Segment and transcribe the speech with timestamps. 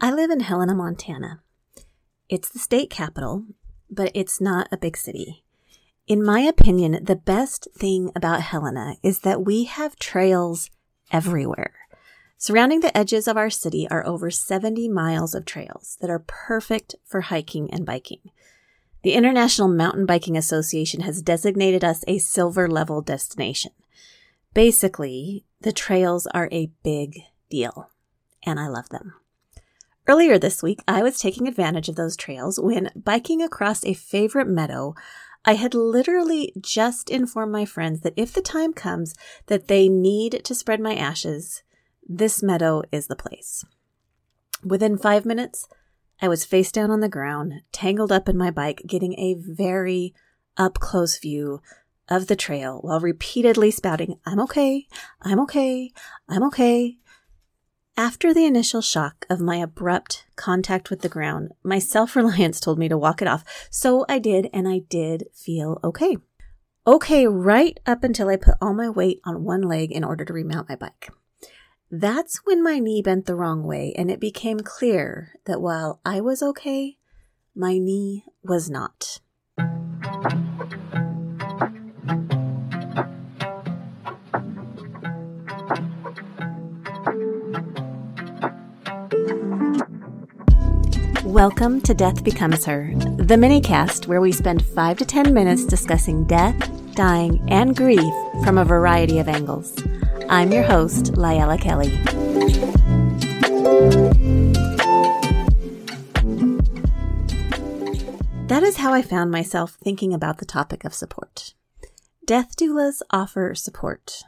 [0.00, 1.40] I live in Helena, Montana.
[2.28, 3.46] It's the state capital,
[3.90, 5.42] but it's not a big city.
[6.06, 10.70] In my opinion, the best thing about Helena is that we have trails
[11.10, 11.74] everywhere.
[12.36, 16.94] Surrounding the edges of our city are over 70 miles of trails that are perfect
[17.04, 18.20] for hiking and biking.
[19.02, 23.72] The International Mountain Biking Association has designated us a silver level destination.
[24.54, 27.18] Basically, the trails are a big
[27.50, 27.90] deal,
[28.44, 29.14] and I love them.
[30.08, 34.48] Earlier this week, I was taking advantage of those trails when biking across a favorite
[34.48, 34.94] meadow.
[35.44, 39.14] I had literally just informed my friends that if the time comes
[39.48, 41.62] that they need to spread my ashes,
[42.08, 43.66] this meadow is the place.
[44.64, 45.68] Within five minutes,
[46.22, 50.14] I was face down on the ground, tangled up in my bike, getting a very
[50.56, 51.60] up close view
[52.08, 54.86] of the trail while repeatedly spouting, I'm okay,
[55.20, 55.92] I'm okay,
[56.30, 56.96] I'm okay,
[57.98, 62.78] after the initial shock of my abrupt contact with the ground, my self reliance told
[62.78, 63.44] me to walk it off.
[63.70, 66.16] So I did, and I did feel okay.
[66.86, 70.32] Okay, right up until I put all my weight on one leg in order to
[70.32, 71.10] remount my bike.
[71.90, 76.20] That's when my knee bent the wrong way, and it became clear that while I
[76.20, 76.98] was okay,
[77.54, 79.18] my knee was not.
[91.38, 96.24] Welcome to Death Becomes Her, the minicast where we spend 5 to 10 minutes discussing
[96.24, 96.56] death,
[96.96, 99.80] dying, and grief from a variety of angles.
[100.28, 101.90] I'm your host, Layla Kelly.
[108.48, 111.54] That is how I found myself thinking about the topic of support.
[112.26, 114.24] Death doulas offer support.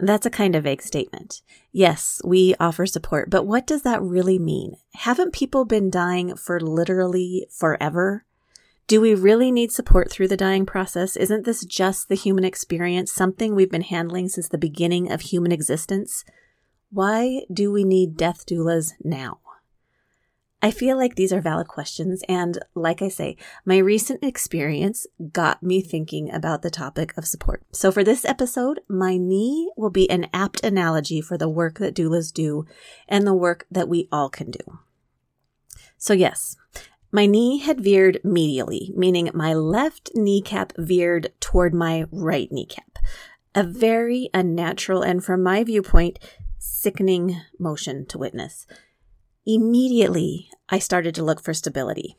[0.00, 1.42] That's a kind of vague statement.
[1.72, 4.76] Yes, we offer support, but what does that really mean?
[4.94, 8.24] Haven't people been dying for literally forever?
[8.86, 11.16] Do we really need support through the dying process?
[11.16, 15.52] Isn't this just the human experience, something we've been handling since the beginning of human
[15.52, 16.24] existence?
[16.90, 19.40] Why do we need death doulas now?
[20.60, 22.24] I feel like these are valid questions.
[22.28, 27.62] And like I say, my recent experience got me thinking about the topic of support.
[27.72, 31.94] So for this episode, my knee will be an apt analogy for the work that
[31.94, 32.66] doulas do
[33.08, 34.78] and the work that we all can do.
[35.96, 36.56] So yes,
[37.12, 42.98] my knee had veered medially, meaning my left kneecap veered toward my right kneecap.
[43.54, 46.18] A very unnatural and from my viewpoint,
[46.58, 48.66] sickening motion to witness.
[49.46, 52.16] Immediately, I started to look for stability.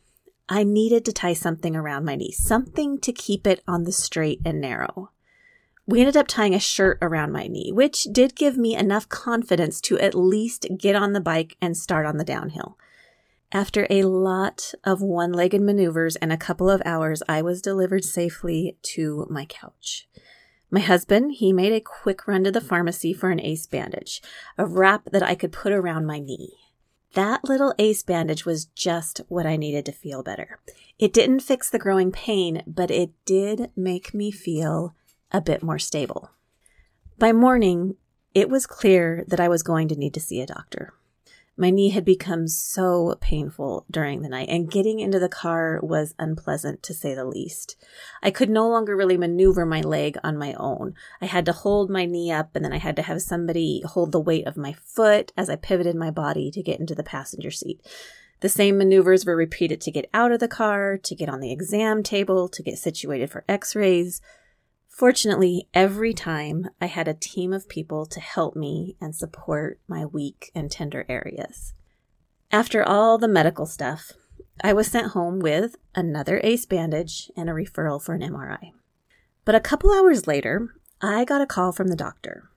[0.47, 4.41] I needed to tie something around my knee, something to keep it on the straight
[4.43, 5.11] and narrow.
[5.85, 9.79] We ended up tying a shirt around my knee, which did give me enough confidence
[9.81, 12.77] to at least get on the bike and start on the downhill.
[13.51, 18.03] After a lot of one legged maneuvers and a couple of hours, I was delivered
[18.03, 20.07] safely to my couch.
[20.71, 24.21] My husband, he made a quick run to the pharmacy for an ace bandage,
[24.57, 26.53] a wrap that I could put around my knee.
[27.13, 30.59] That little ace bandage was just what I needed to feel better.
[30.99, 34.95] It didn't fix the growing pain, but it did make me feel
[35.31, 36.29] a bit more stable.
[37.17, 37.95] By morning,
[38.33, 40.93] it was clear that I was going to need to see a doctor.
[41.59, 46.15] My knee had become so painful during the night, and getting into the car was
[46.17, 47.75] unpleasant to say the least.
[48.23, 50.93] I could no longer really maneuver my leg on my own.
[51.19, 54.13] I had to hold my knee up, and then I had to have somebody hold
[54.13, 57.51] the weight of my foot as I pivoted my body to get into the passenger
[57.51, 57.85] seat.
[58.39, 61.51] The same maneuvers were repeated to get out of the car, to get on the
[61.51, 64.21] exam table, to get situated for x rays.
[64.99, 70.05] Fortunately, every time I had a team of people to help me and support my
[70.05, 71.73] weak and tender areas.
[72.51, 74.11] After all the medical stuff,
[74.61, 78.73] I was sent home with another ACE bandage and a referral for an MRI.
[79.45, 82.49] But a couple hours later, I got a call from the doctor.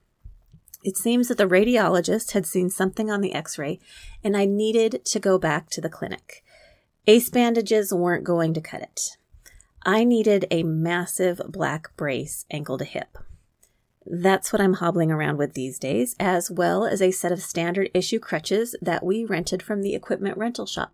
[0.83, 3.79] It seems that the radiologist had seen something on the x ray
[4.21, 6.43] and I needed to go back to the clinic.
[7.07, 9.15] ACE bandages weren't going to cut it.
[9.85, 13.17] I needed a massive black brace ankle to hip.
[14.05, 17.89] That's what I'm hobbling around with these days, as well as a set of standard
[17.93, 20.93] issue crutches that we rented from the equipment rental shop.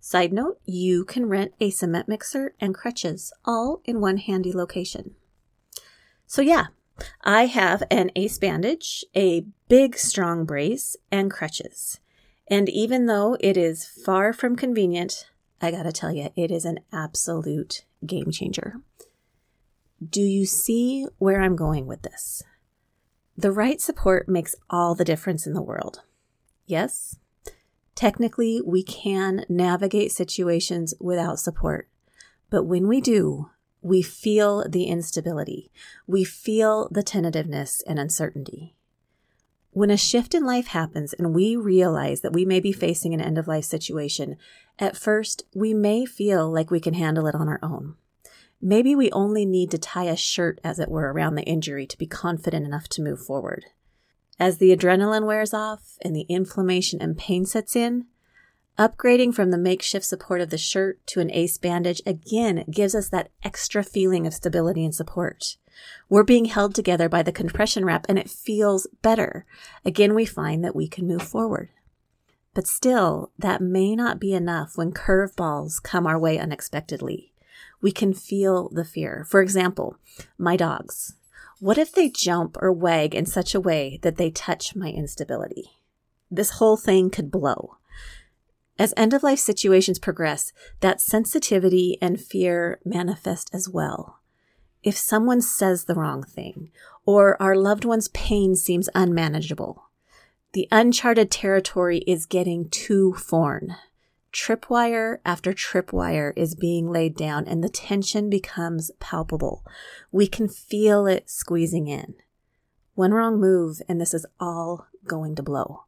[0.00, 5.14] Side note, you can rent a cement mixer and crutches all in one handy location.
[6.26, 6.66] So yeah,
[7.22, 12.00] I have an ace bandage, a big strong brace, and crutches.
[12.48, 16.80] And even though it is far from convenient, I gotta tell you, it is an
[16.92, 18.76] absolute game changer.
[20.06, 22.42] Do you see where I'm going with this?
[23.36, 26.02] The right support makes all the difference in the world.
[26.66, 27.16] Yes,
[27.94, 31.88] Technically, we can navigate situations without support.
[32.50, 33.50] But when we do,
[33.82, 35.70] we feel the instability.
[36.06, 38.74] We feel the tentativeness and uncertainty.
[39.74, 43.20] When a shift in life happens and we realize that we may be facing an
[43.20, 44.36] end of life situation,
[44.78, 47.96] at first we may feel like we can handle it on our own.
[48.62, 51.98] Maybe we only need to tie a shirt, as it were, around the injury to
[51.98, 53.64] be confident enough to move forward.
[54.38, 58.06] As the adrenaline wears off and the inflammation and pain sets in,
[58.78, 63.08] Upgrading from the makeshift support of the shirt to an ace bandage again gives us
[63.08, 65.56] that extra feeling of stability and support.
[66.08, 69.46] We're being held together by the compression wrap and it feels better.
[69.84, 71.70] Again, we find that we can move forward.
[72.54, 77.32] But still, that may not be enough when curveballs come our way unexpectedly.
[77.80, 79.26] We can feel the fear.
[79.28, 79.96] For example,
[80.38, 81.14] my dogs.
[81.58, 85.72] What if they jump or wag in such a way that they touch my instability?
[86.30, 87.76] This whole thing could blow.
[88.78, 94.20] As end of life situations progress, that sensitivity and fear manifest as well.
[94.84, 96.70] If someone says the wrong thing,
[97.06, 99.82] or our loved one's pain seems unmanageable,
[100.52, 103.76] the uncharted territory is getting too foreign.
[104.30, 109.64] Tripwire after tripwire is being laid down and the tension becomes palpable.
[110.12, 112.16] We can feel it squeezing in.
[112.94, 115.84] One wrong move and this is all going to blow.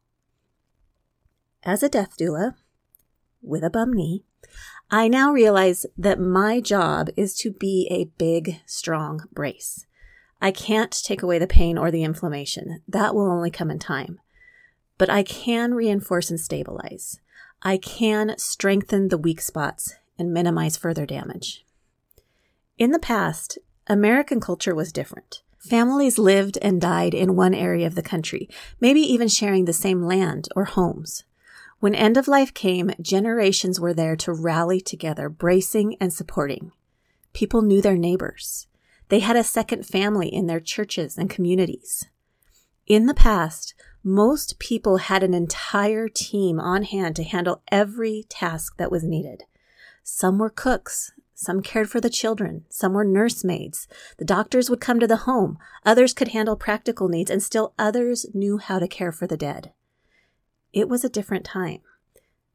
[1.63, 2.55] As a death doula,
[3.43, 4.23] with a bum knee,
[4.89, 9.85] I now realize that my job is to be a big, strong brace.
[10.41, 12.81] I can't take away the pain or the inflammation.
[12.87, 14.21] That will only come in time.
[14.97, 17.19] But I can reinforce and stabilize.
[17.61, 21.65] I can strengthen the weak spots and minimize further damage.
[22.77, 23.57] In the past,
[23.87, 25.41] American culture was different.
[25.59, 28.47] Families lived and died in one area of the country,
[28.79, 31.25] maybe even sharing the same land or homes.
[31.79, 36.71] When end of life came, generations were there to rally together, bracing and supporting.
[37.33, 38.67] People knew their neighbors.
[39.09, 42.05] They had a second family in their churches and communities.
[42.87, 48.77] In the past, most people had an entire team on hand to handle every task
[48.77, 49.43] that was needed.
[50.03, 53.87] Some were cooks, some cared for the children, some were nursemaids.
[54.17, 58.25] The doctors would come to the home, others could handle practical needs, and still others
[58.33, 59.73] knew how to care for the dead.
[60.77, 61.79] It was a different time.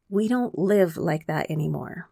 [0.07, 2.09] We don't live like that anymore.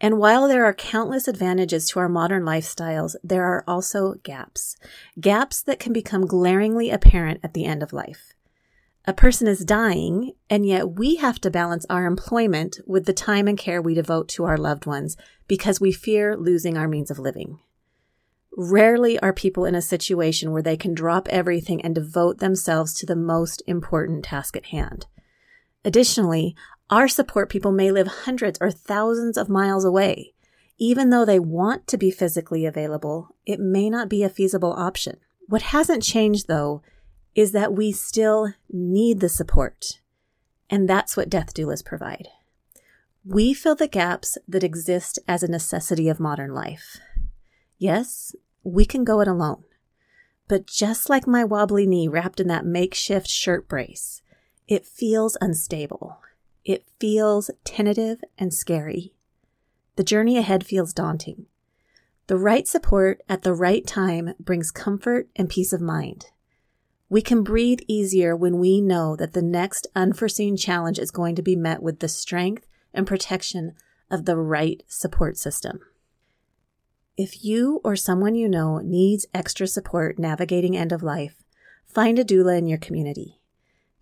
[0.00, 4.74] And while there are countless advantages to our modern lifestyles, there are also gaps.
[5.20, 8.32] Gaps that can become glaringly apparent at the end of life.
[9.06, 13.46] A person is dying, and yet we have to balance our employment with the time
[13.46, 17.20] and care we devote to our loved ones because we fear losing our means of
[17.20, 17.60] living.
[18.56, 23.06] Rarely are people in a situation where they can drop everything and devote themselves to
[23.06, 25.06] the most important task at hand.
[25.88, 26.54] Additionally,
[26.90, 30.34] our support people may live hundreds or thousands of miles away.
[30.76, 35.16] Even though they want to be physically available, it may not be a feasible option.
[35.46, 36.82] What hasn't changed though
[37.34, 40.02] is that we still need the support.
[40.68, 42.28] And that's what death doulas provide.
[43.24, 46.98] We fill the gaps that exist as a necessity of modern life.
[47.78, 49.64] Yes, we can go it alone.
[50.48, 54.20] But just like my wobbly knee wrapped in that makeshift shirt brace,
[54.68, 56.20] it feels unstable.
[56.64, 59.14] It feels tentative and scary.
[59.96, 61.46] The journey ahead feels daunting.
[62.26, 66.26] The right support at the right time brings comfort and peace of mind.
[67.08, 71.42] We can breathe easier when we know that the next unforeseen challenge is going to
[71.42, 73.72] be met with the strength and protection
[74.10, 75.80] of the right support system.
[77.16, 81.42] If you or someone you know needs extra support navigating end of life,
[81.86, 83.40] find a doula in your community.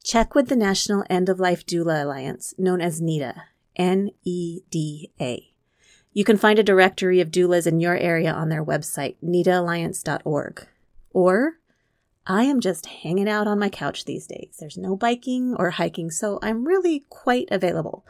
[0.06, 3.42] Check with the National End of Life Doula Alliance, known as NEDA,
[3.74, 5.50] N E D A.
[6.12, 10.64] You can find a directory of doulas in your area on their website, nedaalliance.org.
[11.10, 11.54] Or,
[12.24, 14.58] I am just hanging out on my couch these days.
[14.60, 18.06] There's no biking or hiking, so I'm really quite available.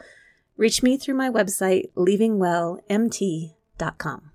[0.55, 4.31] Reach me through my website, leavingwellmt.com.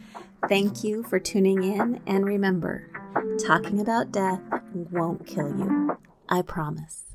[0.48, 2.88] Thank you for tuning in, and remember,
[3.44, 4.42] talking about death
[4.74, 5.98] won't kill you.
[6.30, 7.13] I promise.